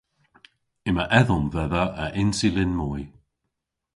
[0.89, 3.03] Yma edhom dhedha a insulin moy.